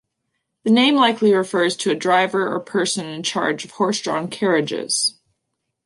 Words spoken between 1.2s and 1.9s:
refers